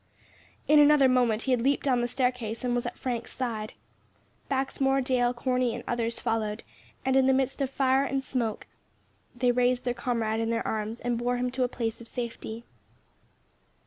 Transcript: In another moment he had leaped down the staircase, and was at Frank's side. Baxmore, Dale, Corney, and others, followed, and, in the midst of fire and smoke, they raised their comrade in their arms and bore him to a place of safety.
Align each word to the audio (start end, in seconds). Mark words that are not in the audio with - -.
In 0.67 0.79
another 0.79 1.07
moment 1.07 1.43
he 1.43 1.51
had 1.51 1.61
leaped 1.61 1.83
down 1.83 2.01
the 2.01 2.07
staircase, 2.07 2.63
and 2.63 2.73
was 2.73 2.87
at 2.87 2.97
Frank's 2.97 3.35
side. 3.35 3.73
Baxmore, 4.49 4.99
Dale, 4.99 5.31
Corney, 5.31 5.75
and 5.75 5.83
others, 5.87 6.19
followed, 6.19 6.63
and, 7.05 7.15
in 7.15 7.27
the 7.27 7.33
midst 7.33 7.61
of 7.61 7.69
fire 7.69 8.03
and 8.03 8.23
smoke, 8.23 8.65
they 9.35 9.51
raised 9.51 9.83
their 9.83 9.93
comrade 9.93 10.39
in 10.39 10.49
their 10.49 10.65
arms 10.67 11.01
and 11.01 11.19
bore 11.19 11.37
him 11.37 11.51
to 11.51 11.63
a 11.63 11.67
place 11.67 12.01
of 12.01 12.07
safety. 12.07 12.63